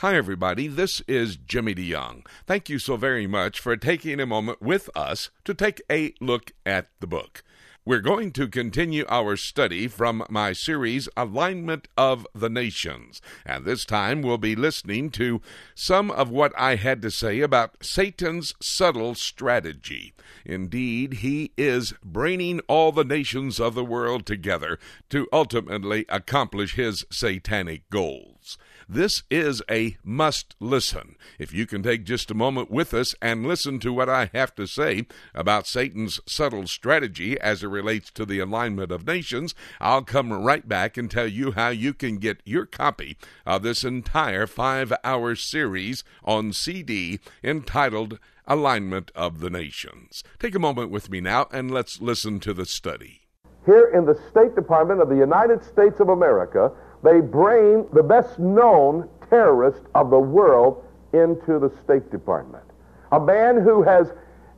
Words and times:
Hi, 0.00 0.16
everybody. 0.16 0.66
This 0.66 1.02
is 1.06 1.36
Jimmy 1.36 1.74
DeYoung. 1.74 2.26
Thank 2.46 2.70
you 2.70 2.78
so 2.78 2.96
very 2.96 3.26
much 3.26 3.60
for 3.60 3.76
taking 3.76 4.18
a 4.18 4.24
moment 4.24 4.62
with 4.62 4.88
us 4.96 5.28
to 5.44 5.52
take 5.52 5.82
a 5.90 6.14
look 6.22 6.52
at 6.64 6.88
the 7.00 7.06
book. 7.06 7.42
We're 7.84 8.00
going 8.00 8.32
to 8.32 8.48
continue 8.48 9.04
our 9.10 9.36
study 9.36 9.88
from 9.88 10.24
my 10.30 10.54
series, 10.54 11.08
Alignment 11.18 11.86
of 11.98 12.26
the 12.34 12.48
Nations. 12.48 13.20
And 13.44 13.66
this 13.66 13.84
time 13.84 14.22
we'll 14.22 14.38
be 14.38 14.56
listening 14.56 15.10
to 15.10 15.42
some 15.74 16.10
of 16.10 16.30
what 16.30 16.54
I 16.56 16.76
had 16.76 17.02
to 17.02 17.10
say 17.10 17.40
about 17.40 17.84
Satan's 17.84 18.54
subtle 18.58 19.14
strategy. 19.14 20.14
Indeed, 20.46 21.14
he 21.14 21.52
is 21.58 21.92
bringing 22.02 22.60
all 22.68 22.90
the 22.90 23.04
nations 23.04 23.60
of 23.60 23.74
the 23.74 23.84
world 23.84 24.24
together 24.24 24.78
to 25.10 25.28
ultimately 25.30 26.06
accomplish 26.08 26.76
his 26.76 27.04
satanic 27.10 27.90
goals. 27.90 28.56
This 28.92 29.22
is 29.30 29.62
a 29.70 29.96
must 30.02 30.56
listen. 30.58 31.14
If 31.38 31.54
you 31.54 31.64
can 31.64 31.80
take 31.80 32.02
just 32.02 32.28
a 32.28 32.34
moment 32.34 32.72
with 32.72 32.92
us 32.92 33.14
and 33.22 33.46
listen 33.46 33.78
to 33.78 33.92
what 33.92 34.08
I 34.08 34.30
have 34.34 34.52
to 34.56 34.66
say 34.66 35.06
about 35.32 35.68
Satan's 35.68 36.18
subtle 36.26 36.66
strategy 36.66 37.38
as 37.38 37.62
it 37.62 37.68
relates 37.68 38.10
to 38.10 38.26
the 38.26 38.40
alignment 38.40 38.90
of 38.90 39.06
nations, 39.06 39.54
I'll 39.80 40.02
come 40.02 40.32
right 40.32 40.66
back 40.66 40.96
and 40.96 41.08
tell 41.08 41.28
you 41.28 41.52
how 41.52 41.68
you 41.68 41.94
can 41.94 42.16
get 42.16 42.40
your 42.44 42.66
copy 42.66 43.16
of 43.46 43.62
this 43.62 43.84
entire 43.84 44.48
five 44.48 44.92
hour 45.04 45.36
series 45.36 46.02
on 46.24 46.52
CD 46.52 47.20
entitled 47.44 48.18
Alignment 48.48 49.12
of 49.14 49.38
the 49.38 49.50
Nations. 49.50 50.24
Take 50.40 50.56
a 50.56 50.58
moment 50.58 50.90
with 50.90 51.10
me 51.10 51.20
now 51.20 51.46
and 51.52 51.70
let's 51.70 52.00
listen 52.00 52.40
to 52.40 52.52
the 52.52 52.66
study. 52.66 53.20
Here 53.66 53.92
in 53.94 54.04
the 54.04 54.20
State 54.30 54.56
Department 54.56 55.00
of 55.00 55.08
the 55.08 55.16
United 55.16 55.62
States 55.62 56.00
of 56.00 56.08
America, 56.08 56.72
they 57.02 57.20
bring 57.20 57.86
the 57.92 58.02
best 58.02 58.38
known 58.38 59.08
terrorist 59.28 59.82
of 59.94 60.10
the 60.10 60.18
world 60.18 60.84
into 61.12 61.58
the 61.58 61.72
State 61.82 62.10
Department. 62.10 62.64
A 63.12 63.20
man 63.20 63.60
who 63.60 63.82
has, 63.82 64.12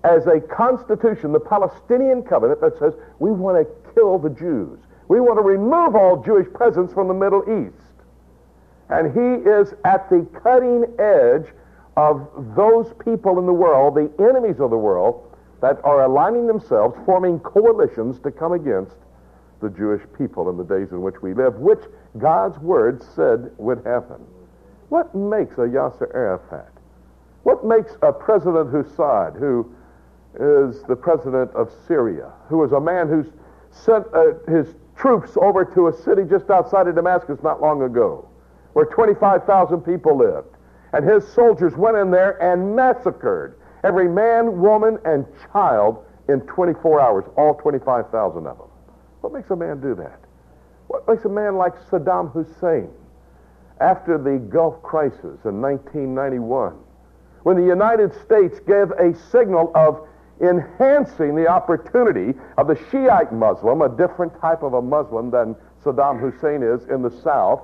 as 0.05 0.27
a 0.27 0.41
constitution, 0.41 1.33
the 1.33 1.41
Palestinian 1.41 2.23
covenant 2.23 2.61
that 2.61 2.79
says 2.79 2.95
we 3.19 3.31
want 3.31 3.67
to 3.67 3.93
kill 3.95 4.19
the 4.19 4.31
Jews. 4.31 4.79
We 5.09 5.21
want 5.21 5.39
to 5.39 5.43
remove 5.43 5.95
all 5.95 6.23
Jewish 6.23 6.53
presence 6.53 6.93
from 6.93 7.09
the 7.09 7.15
Middle 7.15 7.43
East. 7.43 7.77
And 8.89 9.13
he 9.13 9.49
is 9.49 9.75
at 9.85 10.11
the 10.11 10.27
cutting 10.43 10.85
edge 10.99 11.53
of 11.97 12.29
those 12.57 12.93
people 13.05 13.39
in 13.39 13.47
the 13.47 13.53
world, 13.53 13.95
the 13.95 14.11
enemies 14.23 14.61
of 14.61 14.71
the 14.71 14.77
world, 14.77 15.31
that 15.61 15.79
are 15.85 16.03
aligning 16.03 16.47
themselves, 16.47 16.97
forming 17.07 17.39
coalitions 17.41 18.19
to 18.21 18.31
come 18.31 18.53
against 18.53 18.97
the 19.61 19.71
Jewish 19.71 20.03
people 20.19 20.51
in 20.51 20.57
the 20.57 20.65
days 20.65 20.91
in 20.91 21.03
which 21.03 21.23
we 21.23 21.35
live, 21.35 21.55
which 21.57 21.81
God's 22.19 22.59
word 22.59 23.03
said 23.15 23.51
would 23.59 23.79
happen. 23.85 24.25
What 24.89 25.15
makes 25.15 25.55
a 25.55 25.63
Yasser 25.63 26.15
Arafat? 26.15 26.71
What 27.45 27.65
makes 27.65 27.93
a 28.03 28.13
President 28.13 28.71
Hussein, 28.71 29.33
who 29.39 29.75
is 30.35 30.83
the 30.85 30.97
president 30.97 31.51
of 31.55 31.71
Syria, 31.87 32.31
who 32.49 32.63
is 32.65 32.73
a 32.73 32.81
man 32.81 33.09
who's 33.09 33.27
sent 33.71 34.07
uh, 34.15 34.35
his 34.49 34.75
troops 34.97 35.37
over 35.37 35.65
to 35.65 35.89
a 35.89 35.93
city 35.93 36.23
just 36.29 36.51
outside 36.51 36.87
of 36.89 36.95
Damascus 36.95 37.39
not 37.43 37.61
long 37.61 37.83
ago, 37.83 38.29
where 38.75 38.85
25,000 38.87 39.81
people 39.81 40.17
lived. 40.17 40.57
And 40.93 41.09
his 41.09 41.27
soldiers 41.33 41.75
went 41.75 41.97
in 41.97 42.11
there 42.11 42.41
and 42.43 42.77
massacred 42.77 43.59
every 43.83 44.09
man, 44.09 44.61
woman, 44.61 44.99
and 45.05 45.27
child 45.53 46.05
in 46.29 46.41
24 46.43 47.01
hours, 47.01 47.25
all 47.37 47.55
25,000 47.55 48.47
of 48.47 48.59
them. 48.59 48.69
What 49.23 49.33
makes 49.33 49.51
a 49.51 49.57
man 49.57 49.81
do 49.81 49.95
that? 49.97 50.21
What 50.93 51.09
makes 51.09 51.25
a 51.25 51.31
man 51.31 51.57
like 51.57 51.73
Saddam 51.89 52.31
Hussein 52.33 52.91
after 53.81 54.19
the 54.19 54.39
Gulf 54.39 54.83
crisis 54.83 55.41
in 55.47 55.63
1991, 55.63 56.75
when 57.45 57.57
the 57.57 57.65
United 57.65 58.13
States 58.23 58.61
gave 58.67 58.91
a 58.91 59.17
signal 59.31 59.73
of 59.75 60.07
enhancing 60.43 61.35
the 61.35 61.49
opportunity 61.49 62.39
of 62.59 62.67
the 62.67 62.79
Shiite 62.91 63.33
Muslim, 63.33 63.81
a 63.81 63.89
different 63.89 64.39
type 64.39 64.63
of 64.63 64.75
a 64.75 64.83
Muslim 64.83 65.31
than 65.31 65.57
Saddam 65.83 66.21
Hussein 66.21 66.63
is 66.63 66.85
in 66.91 67.01
the 67.01 67.23
south, 67.23 67.63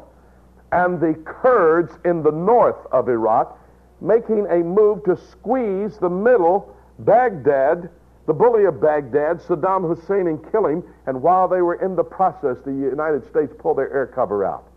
and 0.73 0.99
the 0.99 1.13
Kurds 1.27 1.93
in 2.07 2.23
the 2.23 2.33
north 2.33 2.87
of 2.93 3.11
Iraq, 3.11 3.59
making 4.01 4.47
a 4.47 4.65
move 4.65 5.05
to 5.05 5.19
squeeze 5.19 5.99
the 5.99 6.09
middle 6.09 6.75
Baghdad 7.01 7.91
the 8.29 8.35
bully 8.35 8.67
of 8.67 8.79
Baghdad, 8.79 9.41
Saddam 9.41 9.89
Hussein, 9.89 10.27
and 10.27 10.53
kill 10.53 10.67
him. 10.67 10.85
And 11.07 11.23
while 11.23 11.49
they 11.49 11.63
were 11.63 11.77
in 11.83 11.97
the 11.97 12.05
process, 12.05 12.59
the 12.63 12.71
United 12.71 13.27
States 13.31 13.55
pulled 13.59 13.79
their 13.79 13.91
air 13.91 14.07
cover 14.07 14.45
out. 14.45 14.69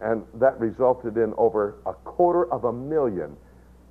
And 0.00 0.22
that 0.34 0.58
resulted 0.60 1.16
in 1.16 1.34
over 1.36 1.78
a 1.84 1.92
quarter 1.92 2.50
of 2.52 2.64
a 2.64 2.72
million 2.72 3.36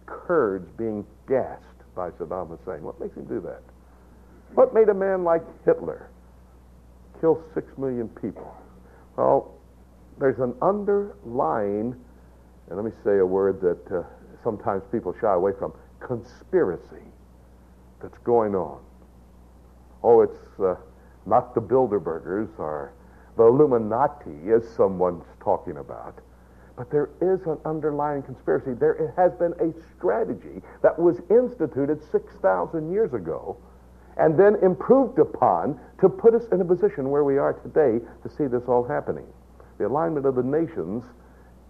Kurds 0.05 0.69
being 0.77 1.05
gassed 1.27 1.63
by 1.93 2.11
Saddam 2.11 2.57
Hussein. 2.57 2.83
What 2.83 2.99
makes 3.01 3.17
him 3.17 3.25
do 3.25 3.41
that? 3.41 3.61
What 4.53 4.73
made 4.73 4.87
a 4.87 4.93
man 4.93 5.25
like 5.25 5.41
Hitler 5.65 6.09
kill 7.19 7.43
six 7.53 7.77
million 7.77 8.07
people? 8.07 8.55
Well, 9.17 9.55
there's 10.19 10.39
an 10.39 10.55
underlying, 10.61 11.95
and 12.69 12.75
let 12.77 12.85
me 12.85 12.91
say 13.03 13.17
a 13.17 13.25
word 13.25 13.59
that 13.59 13.93
uh, 13.93 14.03
sometimes 14.41 14.83
people 14.89 15.13
shy 15.19 15.33
away 15.33 15.51
from 15.59 15.73
conspiracy 15.99 17.03
that's 18.03 18.17
going 18.19 18.53
on. 18.53 18.79
Oh, 20.03 20.21
it's 20.21 20.59
uh, 20.59 20.75
not 21.25 21.55
the 21.55 21.61
Bilderbergers 21.61 22.49
or 22.59 22.93
the 23.37 23.43
Illuminati, 23.43 24.51
as 24.53 24.67
someone's 24.75 25.23
talking 25.41 25.77
about. 25.77 26.19
But 26.75 26.91
there 26.91 27.09
is 27.21 27.41
an 27.47 27.57
underlying 27.65 28.23
conspiracy. 28.23 28.73
There 28.73 29.13
has 29.15 29.33
been 29.33 29.53
a 29.59 29.73
strategy 29.95 30.61
that 30.81 30.97
was 30.99 31.21
instituted 31.29 32.03
6,000 32.11 32.91
years 32.91 33.13
ago 33.13 33.57
and 34.17 34.37
then 34.37 34.55
improved 34.61 35.17
upon 35.17 35.79
to 36.01 36.09
put 36.09 36.33
us 36.35 36.43
in 36.51 36.61
a 36.61 36.65
position 36.65 37.09
where 37.09 37.23
we 37.23 37.37
are 37.37 37.53
today 37.53 38.03
to 38.21 38.29
see 38.29 38.45
this 38.45 38.63
all 38.67 38.83
happening. 38.83 39.25
The 39.77 39.87
alignment 39.87 40.25
of 40.25 40.35
the 40.35 40.43
nations 40.43 41.03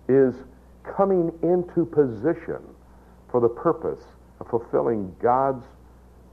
is 0.09 0.35
coming 0.83 1.31
into 1.41 1.85
position 1.85 2.61
for 3.29 3.39
the 3.39 3.47
purpose 3.47 4.03
of 4.39 4.47
fulfilling 4.49 5.15
God's 5.21 5.63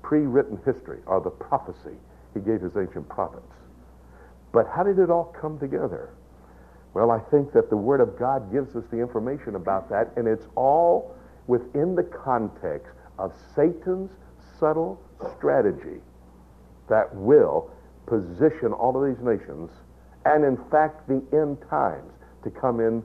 pre-written 0.03 0.59
history 0.65 1.01
or 1.07 1.21
the 1.21 1.31
prophecy 1.31 1.97
he 2.35 2.41
gave 2.41 2.61
his 2.61 2.77
ancient 2.77 3.09
prophets. 3.09 3.53
But 4.53 4.67
how 4.69 4.83
did 4.83 4.99
it 4.99 5.11
all 5.11 5.35
come 5.41 5.59
together? 5.59 6.11
Well, 6.95 7.11
I 7.11 7.21
think 7.31 7.53
that 7.53 7.71
the 7.71 7.77
Word 7.77 8.01
of 8.01 8.19
God 8.19 8.51
gives 8.53 8.75
us 8.75 8.85
the 8.91 8.99
information 8.99 9.55
about 9.55 9.89
that, 9.91 10.13
and 10.17 10.27
it's 10.27 10.47
all 10.57 11.15
within 11.47 11.95
the 11.95 12.03
context 12.03 12.95
of 13.19 13.33
Satan's 13.55 14.11
subtle 14.59 15.01
strategy 15.37 16.01
that 16.89 17.15
will 17.15 17.71
position 18.07 18.73
all 18.73 19.01
of 19.01 19.09
these 19.09 19.25
nations 19.25 19.71
and, 20.25 20.45
in 20.45 20.57
fact, 20.71 21.07
the 21.07 21.23
end 21.33 21.59
times 21.69 22.13
to 22.43 22.51
come 22.51 22.81
in 22.81 23.03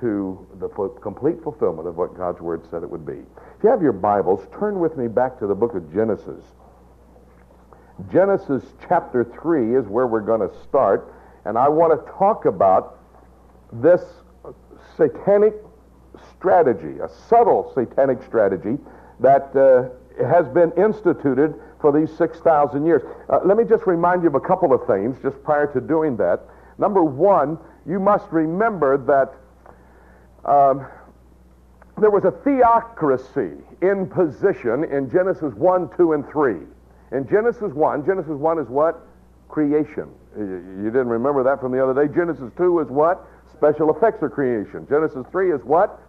to 0.00 0.46
the 0.58 0.68
complete 1.00 1.42
fulfillment 1.42 1.88
of 1.88 1.96
what 1.96 2.16
God's 2.16 2.40
Word 2.40 2.62
said 2.70 2.82
it 2.82 2.90
would 2.90 3.06
be. 3.06 3.18
If 3.56 3.62
you 3.62 3.70
have 3.70 3.82
your 3.82 3.92
Bibles, 3.92 4.46
turn 4.58 4.78
with 4.78 4.96
me 4.96 5.08
back 5.08 5.38
to 5.38 5.46
the 5.46 5.54
book 5.54 5.74
of 5.74 5.92
Genesis. 5.92 6.44
Genesis 8.12 8.62
chapter 8.86 9.24
3 9.24 9.76
is 9.76 9.86
where 9.86 10.06
we're 10.06 10.20
going 10.20 10.46
to 10.46 10.54
start, 10.62 11.14
and 11.44 11.56
I 11.56 11.68
want 11.68 11.92
to 11.92 12.12
talk 12.12 12.44
about 12.44 12.98
this 13.72 14.02
satanic 14.96 15.54
strategy, 16.30 16.98
a 17.00 17.08
subtle 17.28 17.72
satanic 17.74 18.22
strategy 18.22 18.78
that 19.20 19.54
uh, 19.56 19.88
has 20.24 20.46
been 20.48 20.72
instituted 20.72 21.54
for 21.80 21.92
these 21.92 22.14
6,000 22.16 22.84
years. 22.84 23.02
Uh, 23.28 23.40
let 23.44 23.56
me 23.56 23.64
just 23.64 23.86
remind 23.86 24.22
you 24.22 24.28
of 24.28 24.34
a 24.34 24.40
couple 24.40 24.72
of 24.72 24.86
things 24.86 25.16
just 25.22 25.42
prior 25.42 25.66
to 25.72 25.80
doing 25.80 26.16
that. 26.16 26.40
Number 26.78 27.02
one, 27.02 27.58
you 27.86 27.98
must 27.98 28.30
remember 28.30 28.98
that 28.98 29.34
um, 30.46 30.86
there 31.98 32.10
was 32.10 32.24
a 32.24 32.30
theocracy 32.30 33.56
in 33.82 34.06
position 34.06 34.84
in 34.84 35.10
Genesis 35.10 35.54
1, 35.54 35.90
2, 35.96 36.12
and 36.12 36.28
3. 36.28 36.56
In 37.12 37.28
Genesis 37.28 37.72
1, 37.72 38.04
Genesis 38.04 38.32
1 38.32 38.58
is 38.58 38.68
what? 38.68 39.00
Creation. 39.48 40.08
You 40.36 40.90
didn't 40.92 41.08
remember 41.08 41.42
that 41.44 41.60
from 41.60 41.72
the 41.72 41.82
other 41.82 41.94
day. 42.06 42.12
Genesis 42.12 42.52
2 42.56 42.80
is 42.80 42.88
what? 42.88 43.26
Special 43.52 43.94
effects 43.94 44.22
of 44.22 44.32
creation. 44.32 44.86
Genesis 44.88 45.24
3 45.30 45.52
is 45.52 45.62
what? 45.64 46.00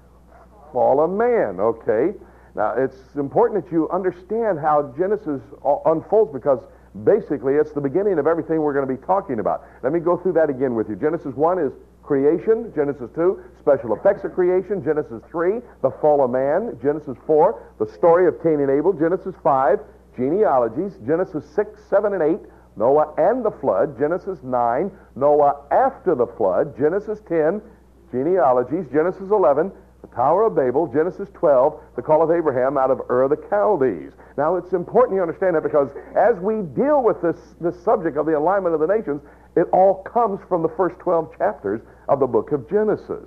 Fall 0.74 1.00
of 1.00 1.12
man. 1.12 1.60
Okay. 1.60 2.18
Now, 2.56 2.74
it's 2.75 2.98
important 3.16 3.63
that 3.63 3.72
you 3.72 3.90
understand 3.90 4.60
how 4.60 4.94
Genesis 4.98 5.42
unfolds 5.86 6.33
because 6.33 6.60
basically 7.06 7.54
it's 7.54 7.72
the 7.72 7.81
beginning 7.81 8.19
of 8.19 8.28
everything 8.28 8.62
we're 8.62 8.74
going 8.74 8.88
to 8.88 8.94
be 8.94 9.06
talking 9.06 9.40
about. 9.40 9.63
Let 9.83 9.94
me 9.94 10.00
go 10.00 10.18
through 10.18 10.33
that 10.33 10.50
again 10.50 10.75
with 10.75 10.90
you. 10.90 10.95
Genesis 10.95 11.36
1 11.36 11.60
is 11.60 11.72
creation, 12.07 12.71
Genesis 12.74 13.12
2, 13.13 13.44
special 13.59 13.94
effects 13.94 14.24
of 14.24 14.33
creation, 14.33 14.81
Genesis 14.81 15.21
3, 15.30 15.59
the 15.83 15.92
fall 16.00 16.24
of 16.24 16.31
man, 16.31 16.80
Genesis 16.81 17.18
4, 17.27 17.75
the 17.80 17.86
story 17.86 18.27
of 18.27 18.42
Cain 18.42 18.63
and 18.63 18.71
Abel, 18.71 18.94
Genesis 18.94 19.36
5, 19.44 19.80
genealogies, 20.15 20.98
Genesis 21.06 21.44
6, 21.54 21.69
7, 21.89 22.13
and 22.13 22.24
8, 22.24 22.39
Noah 22.77 23.13
and 23.18 23.44
the 23.44 23.51
flood, 23.59 24.00
Genesis 24.00 24.39
9, 24.42 24.89
Noah 25.15 25.68
after 25.71 26.15
the 26.15 26.27
flood, 26.38 26.77
Genesis 26.77 27.19
10, 27.27 27.62
genealogies, 28.12 28.86
Genesis 28.94 29.30
11, 29.30 29.71
The 30.01 30.07
Tower 30.15 30.45
of 30.45 30.56
Babel, 30.56 30.88
Genesis 30.88 31.27
12, 31.33 31.74
the 31.95 32.01
call 32.01 32.24
of 32.24 32.31
Abraham 32.31 32.77
out 32.77 32.92
of 32.92 33.01
Ur 33.09 33.27
the 33.27 33.38
Chaldees. 33.50 34.13
Now, 34.38 34.56
it's 34.56 34.74
important 34.74 35.15
you 35.15 35.21
understand 35.21 35.56
that 35.56 35.63
because 35.63 35.89
as 36.15 36.39
we 36.39 36.62
deal 36.77 37.04
with 37.04 37.21
this, 37.21 37.56
this 37.59 37.75
subject 37.83 38.15
of 38.15 38.25
the 38.25 38.38
alignment 38.38 38.75
of 38.75 38.80
the 38.80 38.88
nations, 38.88 39.21
it 39.57 39.68
all 39.74 40.04
comes 40.04 40.39
from 40.48 40.62
the 40.62 40.69
first 40.69 41.00
12 41.00 41.36
chapters 41.38 41.81
of 42.07 42.19
the 42.19 42.27
book 42.27 42.51
of 42.51 42.69
Genesis. 42.69 43.25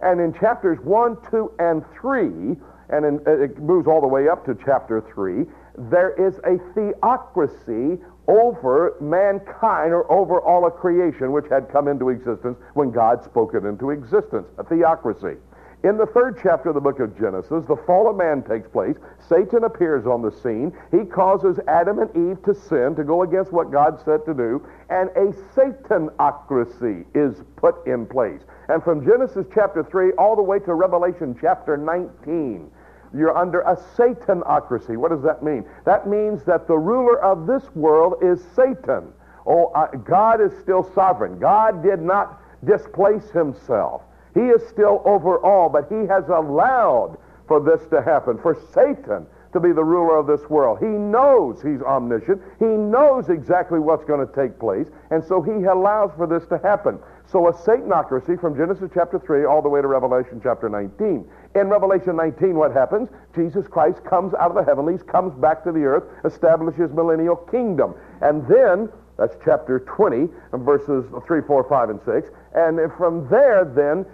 And 0.00 0.20
in 0.20 0.32
chapters 0.32 0.78
1, 0.82 1.18
2, 1.30 1.52
and 1.58 1.84
3, 2.00 2.56
and 2.88 3.04
in, 3.04 3.20
it 3.26 3.58
moves 3.58 3.86
all 3.86 4.00
the 4.00 4.08
way 4.08 4.26
up 4.26 4.46
to 4.46 4.56
chapter 4.64 5.04
3, 5.14 5.44
there 5.90 6.12
is 6.16 6.38
a 6.44 6.56
theocracy 6.74 8.02
over 8.26 8.96
mankind 9.00 9.92
or 9.92 10.10
over 10.10 10.40
all 10.40 10.66
of 10.66 10.74
creation 10.76 11.30
which 11.30 11.46
had 11.50 11.70
come 11.70 11.88
into 11.88 12.08
existence 12.08 12.56
when 12.72 12.90
God 12.90 13.22
spoke 13.22 13.54
it 13.54 13.64
into 13.64 13.90
existence. 13.90 14.48
A 14.56 14.64
theocracy. 14.64 15.36
In 15.84 15.98
the 15.98 16.06
third 16.06 16.40
chapter 16.42 16.70
of 16.70 16.74
the 16.74 16.80
book 16.80 17.00
of 17.00 17.16
Genesis, 17.18 17.64
the 17.68 17.76
fall 17.86 18.08
of 18.08 18.16
man 18.16 18.42
takes 18.42 18.68
place. 18.68 18.96
Satan 19.28 19.64
appears 19.64 20.06
on 20.06 20.22
the 20.22 20.32
scene. 20.32 20.72
He 20.90 21.04
causes 21.04 21.60
Adam 21.68 21.98
and 21.98 22.10
Eve 22.16 22.42
to 22.44 22.54
sin, 22.54 22.96
to 22.96 23.04
go 23.04 23.22
against 23.22 23.52
what 23.52 23.70
God 23.70 24.00
said 24.04 24.24
to 24.24 24.34
do, 24.34 24.66
and 24.88 25.10
a 25.10 25.32
Satanocracy 25.54 27.04
is 27.14 27.42
put 27.56 27.86
in 27.86 28.06
place. 28.06 28.40
And 28.68 28.82
from 28.82 29.04
Genesis 29.04 29.46
chapter 29.52 29.84
3 29.84 30.12
all 30.12 30.34
the 30.34 30.42
way 30.42 30.58
to 30.60 30.74
Revelation 30.74 31.36
chapter 31.40 31.76
19, 31.76 32.70
you're 33.14 33.36
under 33.36 33.60
a 33.60 33.76
Satanocracy. 33.76 34.96
What 34.96 35.10
does 35.10 35.22
that 35.22 35.42
mean? 35.42 35.64
That 35.84 36.08
means 36.08 36.42
that 36.44 36.66
the 36.66 36.76
ruler 36.76 37.22
of 37.22 37.46
this 37.46 37.62
world 37.74 38.14
is 38.22 38.42
Satan. 38.56 39.12
Oh, 39.46 39.66
uh, 39.66 39.88
God 39.88 40.40
is 40.40 40.52
still 40.60 40.90
sovereign. 40.94 41.38
God 41.38 41.82
did 41.82 42.00
not 42.00 42.42
displace 42.64 43.30
himself. 43.30 44.02
He 44.36 44.42
is 44.42 44.60
still 44.68 45.00
over 45.06 45.38
all, 45.38 45.70
but 45.70 45.88
he 45.88 46.06
has 46.06 46.28
allowed 46.28 47.16
for 47.48 47.58
this 47.58 47.88
to 47.88 48.02
happen, 48.02 48.36
for 48.38 48.54
Satan 48.74 49.26
to 49.52 49.60
be 49.60 49.72
the 49.72 49.82
ruler 49.82 50.18
of 50.18 50.26
this 50.26 50.50
world. 50.50 50.78
He 50.78 50.86
knows 50.86 51.62
he's 51.62 51.80
omniscient. 51.80 52.42
He 52.58 52.66
knows 52.66 53.30
exactly 53.30 53.78
what's 53.78 54.04
going 54.04 54.20
to 54.20 54.32
take 54.34 54.58
place, 54.58 54.86
and 55.10 55.24
so 55.24 55.40
he 55.40 55.64
allows 55.64 56.10
for 56.16 56.26
this 56.26 56.46
to 56.48 56.58
happen. 56.58 56.98
So 57.26 57.48
a 57.48 57.52
Satanocracy 57.54 58.38
from 58.38 58.56
Genesis 58.56 58.90
chapter 58.92 59.18
3 59.18 59.46
all 59.46 59.62
the 59.62 59.68
way 59.68 59.80
to 59.80 59.88
Revelation 59.88 60.40
chapter 60.42 60.68
19. 60.68 61.26
In 61.54 61.68
Revelation 61.68 62.16
19, 62.16 62.54
what 62.54 62.72
happens? 62.72 63.08
Jesus 63.34 63.66
Christ 63.66 64.04
comes 64.04 64.34
out 64.34 64.50
of 64.50 64.56
the 64.56 64.64
heavenlies, 64.64 65.02
comes 65.02 65.34
back 65.40 65.64
to 65.64 65.72
the 65.72 65.84
earth, 65.84 66.04
establishes 66.24 66.92
millennial 66.92 67.36
kingdom. 67.36 67.94
And 68.20 68.46
then, 68.46 68.90
that's 69.16 69.36
chapter 69.42 69.80
20, 69.80 70.28
verses 70.52 71.06
3, 71.26 71.40
4, 71.40 71.64
5, 71.68 71.90
and 71.90 72.00
6. 72.04 72.28
And 72.54 72.92
from 72.98 73.26
there, 73.28 73.64
then, 73.64 74.04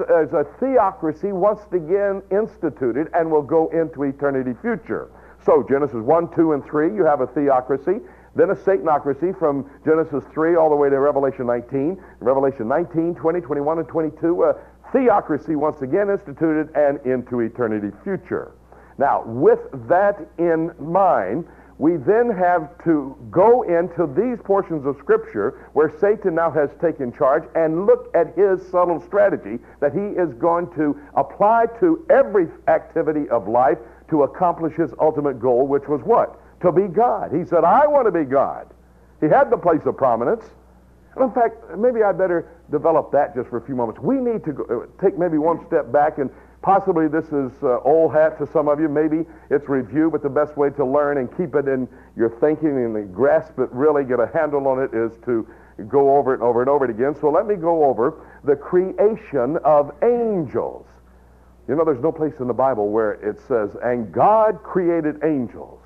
as 0.00 0.32
a 0.32 0.46
theocracy 0.58 1.32
once 1.32 1.60
again 1.72 2.22
instituted 2.30 3.08
and 3.14 3.30
will 3.30 3.42
go 3.42 3.68
into 3.68 4.04
eternity 4.04 4.52
future. 4.60 5.10
So 5.44 5.64
Genesis 5.68 5.96
1, 5.96 6.34
2, 6.34 6.52
and 6.52 6.64
3, 6.64 6.94
you 6.94 7.04
have 7.04 7.20
a 7.20 7.26
theocracy. 7.26 8.00
Then 8.34 8.50
a 8.50 8.54
Satanocracy 8.54 9.38
from 9.38 9.68
Genesis 9.84 10.24
3 10.32 10.56
all 10.56 10.70
the 10.70 10.76
way 10.76 10.88
to 10.88 10.98
Revelation 10.98 11.46
19. 11.46 12.02
Revelation 12.20 12.68
19, 12.68 13.14
20, 13.14 13.40
21, 13.40 13.78
and 13.78 13.88
22, 13.88 14.44
a 14.44 14.54
theocracy 14.92 15.56
once 15.56 15.82
again 15.82 16.08
instituted 16.10 16.70
and 16.74 16.98
into 17.04 17.40
eternity 17.40 17.94
future. 18.02 18.52
Now, 18.98 19.24
with 19.26 19.60
that 19.88 20.26
in 20.38 20.72
mind, 20.78 21.46
we 21.82 21.96
then 21.96 22.30
have 22.30 22.78
to 22.84 23.16
go 23.32 23.62
into 23.62 24.06
these 24.14 24.38
portions 24.44 24.86
of 24.86 24.96
Scripture 24.98 25.68
where 25.72 25.90
Satan 25.98 26.36
now 26.36 26.48
has 26.48 26.70
taken 26.80 27.12
charge 27.12 27.42
and 27.56 27.86
look 27.86 28.08
at 28.14 28.38
his 28.38 28.64
subtle 28.70 29.00
strategy 29.00 29.58
that 29.80 29.92
he 29.92 30.14
is 30.14 30.32
going 30.34 30.72
to 30.74 30.96
apply 31.16 31.66
to 31.80 32.06
every 32.08 32.46
activity 32.68 33.28
of 33.30 33.48
life 33.48 33.78
to 34.10 34.22
accomplish 34.22 34.76
his 34.76 34.94
ultimate 35.00 35.40
goal, 35.40 35.66
which 35.66 35.88
was 35.88 36.00
what? 36.02 36.38
To 36.60 36.70
be 36.70 36.86
God. 36.86 37.32
He 37.34 37.44
said, 37.44 37.64
I 37.64 37.88
want 37.88 38.06
to 38.06 38.12
be 38.12 38.30
God. 38.30 38.68
He 39.20 39.26
had 39.26 39.50
the 39.50 39.58
place 39.58 39.84
of 39.84 39.96
prominence. 39.96 40.44
And 41.16 41.24
in 41.24 41.32
fact, 41.32 41.56
maybe 41.76 42.04
I 42.04 42.12
better 42.12 42.48
develop 42.70 43.10
that 43.10 43.34
just 43.34 43.50
for 43.50 43.56
a 43.56 43.66
few 43.66 43.74
moments. 43.74 44.00
We 44.00 44.18
need 44.18 44.44
to 44.44 44.52
go, 44.52 44.62
uh, 44.70 45.02
take 45.02 45.18
maybe 45.18 45.36
one 45.36 45.66
step 45.66 45.90
back 45.90 46.18
and 46.18 46.30
Possibly 46.62 47.08
this 47.08 47.26
is 47.26 47.50
uh, 47.62 47.80
old 47.80 48.12
hat 48.12 48.38
to 48.38 48.46
some 48.46 48.68
of 48.68 48.78
you. 48.78 48.88
Maybe 48.88 49.26
it's 49.50 49.68
review, 49.68 50.10
but 50.10 50.22
the 50.22 50.30
best 50.30 50.56
way 50.56 50.70
to 50.70 50.84
learn 50.84 51.18
and 51.18 51.28
keep 51.36 51.56
it 51.56 51.66
in 51.66 51.88
your 52.16 52.30
thinking 52.38 52.70
and 52.70 53.12
grasp 53.12 53.58
it, 53.58 53.68
really 53.72 54.04
get 54.04 54.20
a 54.20 54.30
handle 54.32 54.68
on 54.68 54.80
it, 54.80 54.94
is 54.94 55.12
to 55.24 55.46
go 55.88 56.16
over 56.16 56.32
it 56.32 56.40
and 56.40 56.44
over 56.44 56.60
and 56.60 56.70
over 56.70 56.84
it 56.84 56.90
again. 56.90 57.16
So 57.20 57.30
let 57.30 57.46
me 57.46 57.56
go 57.56 57.84
over 57.84 58.24
the 58.44 58.54
creation 58.54 59.58
of 59.64 59.90
angels. 60.04 60.86
You 61.68 61.74
know, 61.74 61.84
there's 61.84 62.02
no 62.02 62.12
place 62.12 62.34
in 62.38 62.46
the 62.46 62.54
Bible 62.54 62.90
where 62.90 63.14
it 63.14 63.40
says, 63.40 63.70
and 63.82 64.12
God 64.12 64.62
created 64.62 65.24
angels. 65.24 65.80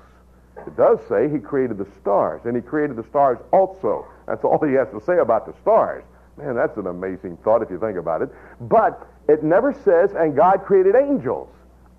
It 0.65 0.75
does 0.75 0.99
say 1.07 1.29
he 1.29 1.39
created 1.39 1.77
the 1.77 1.87
stars, 2.01 2.41
and 2.45 2.55
he 2.55 2.61
created 2.61 2.97
the 2.97 3.03
stars 3.09 3.37
also. 3.51 4.05
That's 4.27 4.43
all 4.43 4.59
he 4.59 4.73
has 4.73 4.89
to 4.89 5.01
say 5.01 5.19
about 5.19 5.45
the 5.45 5.53
stars. 5.61 6.03
Man, 6.37 6.55
that's 6.55 6.77
an 6.77 6.87
amazing 6.87 7.37
thought 7.37 7.61
if 7.61 7.69
you 7.69 7.79
think 7.79 7.97
about 7.97 8.21
it. 8.21 8.29
But 8.61 9.07
it 9.27 9.43
never 9.43 9.73
says, 9.73 10.11
and 10.13 10.35
God 10.35 10.63
created 10.65 10.95
angels 10.95 11.49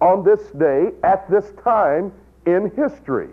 on 0.00 0.24
this 0.24 0.40
day 0.52 0.92
at 1.02 1.28
this 1.28 1.52
time 1.62 2.12
in 2.46 2.70
history. 2.76 3.30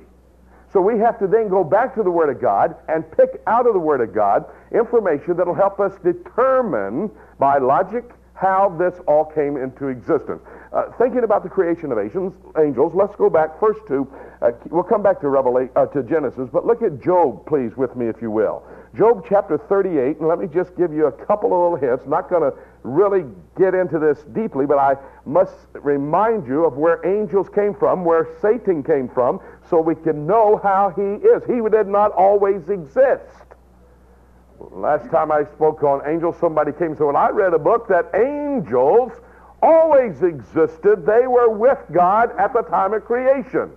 So 0.73 0.81
we 0.81 0.99
have 0.99 1.17
to 1.19 1.27
then 1.27 1.47
go 1.47 1.63
back 1.63 1.95
to 1.95 2.03
the 2.03 2.11
Word 2.11 2.29
of 2.29 2.41
God 2.41 2.75
and 2.89 3.09
pick 3.15 3.41
out 3.47 3.67
of 3.67 3.73
the 3.73 3.79
Word 3.79 4.01
of 4.01 4.13
God 4.13 4.45
information 4.73 5.37
that 5.37 5.47
will 5.47 5.53
help 5.53 5.79
us 5.79 5.93
determine 6.03 7.09
by 7.39 7.59
logic 7.59 8.11
how 8.33 8.75
this 8.77 8.93
all 9.07 9.23
came 9.23 9.55
into 9.55 9.87
existence. 9.87 10.41
Uh, 10.73 10.91
thinking 10.97 11.23
about 11.23 11.43
the 11.43 11.49
creation 11.49 11.91
of 11.91 11.97
angels, 11.97 12.33
angels, 12.59 12.93
let's 12.93 13.15
go 13.15 13.29
back 13.29 13.57
first 13.59 13.79
to, 13.87 14.05
uh, 14.41 14.51
we'll 14.69 14.83
come 14.83 15.01
back 15.01 15.21
to, 15.21 15.29
Revelation, 15.29 15.71
uh, 15.75 15.85
to 15.87 16.03
Genesis, 16.03 16.49
but 16.51 16.65
look 16.65 16.81
at 16.81 17.01
Job, 17.01 17.45
please, 17.45 17.75
with 17.77 17.95
me, 17.95 18.07
if 18.07 18.21
you 18.21 18.31
will. 18.31 18.63
Job 18.95 19.25
chapter 19.27 19.57
38, 19.57 20.19
and 20.19 20.27
let 20.27 20.39
me 20.39 20.47
just 20.47 20.75
give 20.77 20.93
you 20.93 21.07
a 21.07 21.11
couple 21.11 21.53
of 21.53 21.73
little 21.73 21.89
hints. 21.89 22.07
Not 22.07 22.29
going 22.29 22.41
to 22.41 22.57
really 22.83 23.25
get 23.57 23.73
into 23.73 23.99
this 23.99 24.23
deeply, 24.33 24.65
but 24.65 24.77
I 24.77 24.95
must 25.25 25.55
remind 25.73 26.47
you 26.47 26.65
of 26.65 26.77
where 26.77 27.05
angels 27.05 27.49
came 27.49 27.73
from, 27.73 28.05
where 28.05 28.27
Satan 28.41 28.83
came 28.83 29.09
from, 29.09 29.39
so 29.69 29.81
we 29.81 29.95
can 29.95 30.25
know 30.25 30.59
how 30.63 30.93
he 30.95 31.27
is. 31.27 31.43
He 31.45 31.61
did 31.69 31.87
not 31.87 32.11
always 32.13 32.69
exist. 32.69 33.45
Last 34.59 35.09
time 35.11 35.31
I 35.31 35.43
spoke 35.43 35.83
on 35.83 36.01
angels, 36.07 36.37
somebody 36.39 36.71
came 36.71 36.87
and 36.87 36.97
said, 36.97 37.03
Well, 37.03 37.17
I 37.17 37.29
read 37.29 37.53
a 37.53 37.59
book 37.59 37.87
that 37.89 38.09
angels 38.15 39.11
always 39.61 40.21
existed. 40.21 41.05
They 41.05 41.27
were 41.27 41.49
with 41.49 41.79
God 41.91 42.31
at 42.37 42.53
the 42.53 42.61
time 42.61 42.93
of 42.93 43.03
creation. 43.03 43.71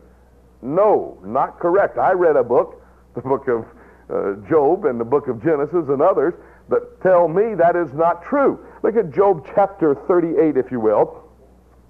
No, 0.63 1.19
not 1.25 1.59
correct. 1.59 1.99
I 1.99 2.13
read 2.13 2.37
a 2.37 2.45
book, 2.45 2.83
the 3.15 3.23
book 3.23 3.49
of 3.49 3.65
uh, 4.11 4.49
Job 4.49 4.85
and 4.85 4.99
the 4.99 5.05
book 5.05 5.29
of 5.29 5.43
Genesis 5.43 5.89
and 5.89 6.01
others 6.01 6.35
that 6.69 7.01
tell 7.03 7.29
me 7.29 7.55
that 7.55 7.77
is 7.77 7.93
not 7.95 8.23
true. 8.25 8.65
Look 8.83 8.97
at 8.97 9.11
Job 9.11 9.47
chapter 9.55 9.95
38, 10.07 10.57
if 10.57 10.71
you 10.71 10.81
will. 10.81 11.25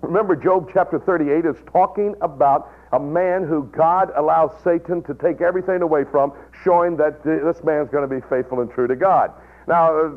Remember, 0.00 0.36
Job 0.36 0.70
chapter 0.72 0.98
38 1.00 1.44
is 1.44 1.56
talking 1.72 2.14
about 2.20 2.70
a 2.92 3.00
man 3.00 3.46
who 3.46 3.64
God 3.64 4.10
allows 4.16 4.52
Satan 4.62 5.02
to 5.02 5.14
take 5.14 5.40
everything 5.40 5.82
away 5.82 6.04
from, 6.04 6.32
showing 6.64 6.96
that 6.96 7.24
this 7.24 7.62
man's 7.64 7.90
going 7.90 8.08
to 8.08 8.14
be 8.14 8.24
faithful 8.28 8.60
and 8.60 8.70
true 8.70 8.86
to 8.86 8.94
God. 8.94 9.32
Now, 9.68 9.94
uh, 9.94 10.10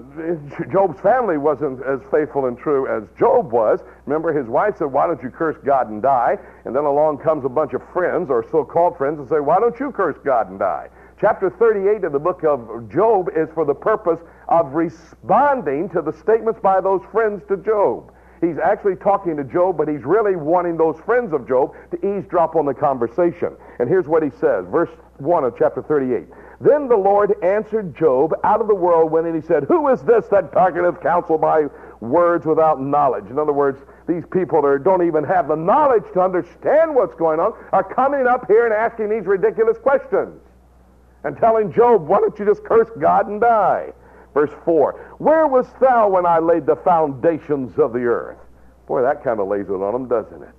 Job's 0.71 1.01
family 1.01 1.37
wasn't 1.37 1.83
as 1.85 1.99
faithful 2.09 2.45
and 2.45 2.57
true 2.57 2.87
as 2.87 3.03
Job 3.19 3.51
was. 3.51 3.81
Remember, 4.05 4.31
his 4.31 4.47
wife 4.47 4.77
said, 4.77 4.85
Why 4.85 5.07
don't 5.07 5.21
you 5.21 5.29
curse 5.29 5.57
God 5.65 5.89
and 5.89 6.01
die? 6.01 6.37
And 6.63 6.73
then 6.73 6.85
along 6.85 7.17
comes 7.17 7.43
a 7.43 7.49
bunch 7.49 7.73
of 7.73 7.81
friends, 7.91 8.29
or 8.29 8.45
so 8.49 8.63
called 8.63 8.97
friends, 8.97 9.19
and 9.19 9.27
say, 9.27 9.41
Why 9.41 9.59
don't 9.59 9.77
you 9.77 9.91
curse 9.91 10.15
God 10.23 10.49
and 10.49 10.57
die? 10.57 10.87
Chapter 11.19 11.49
38 11.49 12.05
of 12.05 12.13
the 12.13 12.19
book 12.19 12.45
of 12.45 12.89
Job 12.89 13.27
is 13.35 13.49
for 13.53 13.65
the 13.65 13.75
purpose 13.75 14.21
of 14.47 14.71
responding 14.71 15.89
to 15.89 16.01
the 16.01 16.13
statements 16.13 16.61
by 16.63 16.79
those 16.79 17.01
friends 17.11 17.43
to 17.49 17.57
Job. 17.57 18.13
He's 18.39 18.57
actually 18.57 18.95
talking 18.95 19.35
to 19.35 19.43
Job, 19.43 19.77
but 19.77 19.87
he's 19.87 20.03
really 20.03 20.35
wanting 20.35 20.77
those 20.77 20.99
friends 21.05 21.33
of 21.33 21.47
Job 21.47 21.75
to 21.91 21.97
eavesdrop 21.97 22.55
on 22.55 22.65
the 22.65 22.73
conversation. 22.73 23.55
And 23.79 23.87
here's 23.87 24.07
what 24.07 24.23
he 24.23 24.29
says, 24.31 24.65
verse 24.71 24.89
1 25.19 25.43
of 25.43 25.53
chapter 25.59 25.83
38. 25.83 26.25
Then 26.61 26.87
the 26.87 26.95
Lord 26.95 27.33
answered 27.43 27.95
Job 27.95 28.35
out 28.43 28.61
of 28.61 28.67
the 28.67 28.75
whirlwind, 28.75 29.25
and 29.25 29.35
he 29.35 29.41
said, 29.41 29.63
Who 29.63 29.87
is 29.87 30.03
this 30.03 30.27
that 30.27 30.51
darkeneth 30.51 31.01
counsel 31.01 31.39
by 31.39 31.65
words 32.01 32.45
without 32.45 32.79
knowledge? 32.79 33.25
In 33.31 33.39
other 33.39 33.51
words, 33.51 33.81
these 34.07 34.23
people 34.31 34.61
that 34.61 34.83
don't 34.83 35.05
even 35.05 35.23
have 35.23 35.47
the 35.47 35.55
knowledge 35.55 36.03
to 36.13 36.21
understand 36.21 36.93
what's 36.93 37.15
going 37.15 37.39
on 37.39 37.53
are 37.73 37.83
coming 37.83 38.27
up 38.27 38.45
here 38.47 38.65
and 38.65 38.73
asking 38.73 39.09
these 39.09 39.25
ridiculous 39.25 39.79
questions 39.79 40.39
and 41.23 41.35
telling 41.37 41.73
Job, 41.73 42.07
why 42.07 42.19
don't 42.19 42.37
you 42.37 42.45
just 42.45 42.63
curse 42.63 42.89
God 42.99 43.27
and 43.27 43.41
die? 43.41 43.91
Verse 44.35 44.51
4, 44.63 45.15
where 45.17 45.47
wast 45.47 45.79
thou 45.79 46.09
when 46.09 46.27
I 46.27 46.37
laid 46.37 46.67
the 46.67 46.75
foundations 46.75 47.79
of 47.79 47.91
the 47.91 48.03
earth? 48.03 48.37
Boy, 48.85 49.01
that 49.01 49.23
kind 49.23 49.39
of 49.39 49.47
lays 49.47 49.67
it 49.67 49.73
on 49.73 49.93
them, 49.93 50.07
doesn't 50.07 50.43
it? 50.43 50.55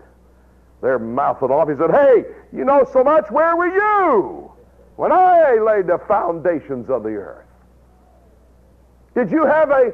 They're 0.83 0.99
mouthing 0.99 1.51
off. 1.51 1.69
He 1.69 1.77
said, 1.77 1.91
hey, 1.91 2.25
you 2.53 2.65
know 2.65 2.85
so 2.93 3.05
much, 3.05 3.31
where 3.31 3.57
were 3.57 3.69
you 3.69 4.52
when 5.03 5.11
I 5.11 5.55
laid 5.55 5.89
the 5.89 5.99
foundations 6.07 6.89
of 6.89 7.03
the 7.03 7.09
earth? 7.09 7.45
Did 9.17 9.33
you 9.33 9.45
have 9.45 9.69
a 9.71 9.93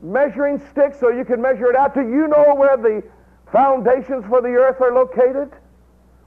measuring 0.00 0.58
stick 0.70 0.94
so 0.98 1.10
you 1.10 1.26
could 1.26 1.38
measure 1.38 1.66
it 1.66 1.76
out? 1.76 1.92
Do 1.92 2.00
you 2.00 2.28
know 2.28 2.54
where 2.54 2.78
the 2.78 3.02
foundations 3.52 4.24
for 4.30 4.40
the 4.40 4.48
earth 4.48 4.80
are 4.80 4.94
located? 4.94 5.52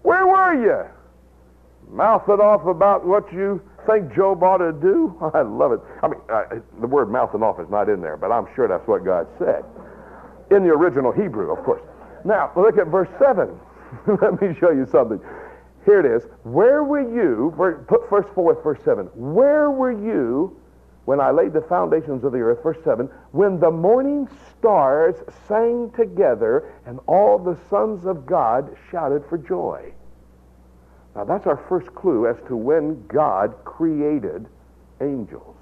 Where 0.03 0.27
were 0.27 0.53
you? 0.53 0.85
Mouthing 1.89 2.41
off 2.41 2.67
about 2.67 3.07
what 3.07 3.33
you 3.33 3.59
think 3.87 4.13
Job 4.13 4.43
ought 4.43 4.59
to 4.59 4.71
do? 4.71 5.17
I 5.33 5.41
love 5.41 5.71
it. 5.71 5.79
I 6.03 6.07
mean, 6.07 6.21
the 6.81 6.85
word 6.85 7.09
mouthing 7.09 7.41
off 7.41 7.59
is 7.59 7.71
not 7.71 7.89
in 7.89 8.01
there, 8.01 8.17
but 8.17 8.31
I'm 8.31 8.45
sure 8.55 8.67
that's 8.67 8.87
what 8.87 9.03
God 9.03 9.25
said. 9.39 9.65
In 10.51 10.61
the 10.61 10.69
original 10.69 11.11
Hebrew, 11.11 11.51
of 11.51 11.65
course. 11.65 11.81
Now, 12.23 12.51
look 12.55 12.77
at 12.77 12.85
verse 12.85 13.09
7. 13.17 13.49
Let 14.21 14.39
me 14.39 14.55
show 14.59 14.69
you 14.69 14.85
something. 14.91 15.19
Here 15.85 15.99
it 15.99 16.05
is. 16.05 16.23
Where 16.43 16.83
were 16.83 17.01
you, 17.01 17.53
put 17.87 18.09
first 18.09 18.27
forth 18.29 18.63
verse 18.63 18.79
7. 18.83 19.05
Where 19.13 19.69
were 19.69 19.91
you 19.91 20.59
when 21.05 21.19
I 21.19 21.29
laid 21.29 21.53
the 21.53 21.61
foundations 21.61 22.23
of 22.23 22.31
the 22.31 22.39
earth, 22.39 22.63
verse 22.63 22.83
7, 22.83 23.07
when 23.31 23.59
the 23.59 23.69
morning 23.69 24.27
stars 24.49 25.15
sang 25.47 25.91
together 25.91 26.73
and 26.87 26.99
all 27.05 27.37
the 27.37 27.57
sons 27.69 28.05
of 28.05 28.25
God 28.25 28.75
shouted 28.89 29.23
for 29.29 29.37
joy? 29.37 29.93
Now, 31.15 31.23
that's 31.23 31.45
our 31.45 31.63
first 31.69 31.93
clue 31.93 32.27
as 32.27 32.37
to 32.47 32.57
when 32.57 33.05
God 33.07 33.53
created 33.63 34.47
angels. 35.01 35.55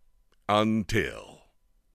until. 0.47 1.28